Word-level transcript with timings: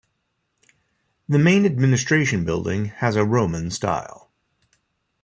The 1.29 1.37
main 1.37 1.63
administration 1.63 2.43
building 2.43 2.85
has 2.85 3.15
a 3.15 3.23
Roman 3.23 3.69
style. 3.69 4.31